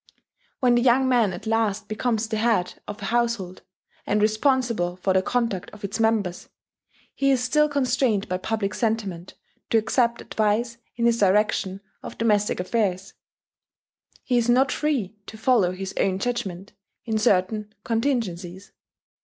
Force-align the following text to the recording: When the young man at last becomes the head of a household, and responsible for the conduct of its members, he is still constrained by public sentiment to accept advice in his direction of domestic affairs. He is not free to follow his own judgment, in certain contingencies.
When 0.61 0.73
the 0.73 0.81
young 0.81 1.07
man 1.07 1.31
at 1.31 1.45
last 1.45 1.87
becomes 1.87 2.27
the 2.27 2.37
head 2.37 2.73
of 2.87 3.03
a 3.03 3.13
household, 3.13 3.61
and 4.07 4.19
responsible 4.19 4.95
for 4.95 5.13
the 5.13 5.21
conduct 5.21 5.69
of 5.69 5.83
its 5.83 5.99
members, 5.99 6.49
he 7.13 7.29
is 7.29 7.43
still 7.43 7.69
constrained 7.69 8.27
by 8.27 8.39
public 8.39 8.73
sentiment 8.73 9.35
to 9.69 9.77
accept 9.77 10.19
advice 10.19 10.79
in 10.95 11.05
his 11.05 11.19
direction 11.19 11.81
of 12.01 12.17
domestic 12.17 12.59
affairs. 12.59 13.13
He 14.23 14.39
is 14.39 14.49
not 14.49 14.71
free 14.71 15.17
to 15.27 15.37
follow 15.37 15.71
his 15.71 15.93
own 15.99 16.17
judgment, 16.17 16.73
in 17.05 17.19
certain 17.19 17.71
contingencies. 17.83 18.71